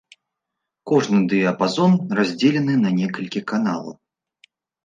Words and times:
Кожны 0.91 1.19
дыяпазон 1.33 1.93
раздзелены 2.21 2.75
на 2.87 2.97
некалькі 2.99 3.45
каналаў. 3.53 3.93